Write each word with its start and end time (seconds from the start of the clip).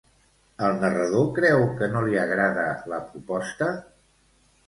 El 0.67 0.79
narrador 0.83 1.27
creu 1.39 1.65
que 1.81 1.89
no 1.95 2.01
li 2.07 2.17
agrada 2.23 2.65
la 2.95 2.99
proposta? 3.11 3.67